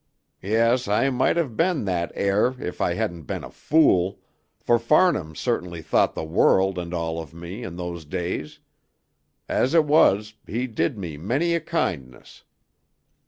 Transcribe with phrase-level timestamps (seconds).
[0.41, 4.19] Yes, I might have been that heir if I hadn't been a fool,
[4.59, 8.57] for Farnham certainly thought the world and all of me in those days.
[9.47, 12.43] As it was, he did me many a kindness."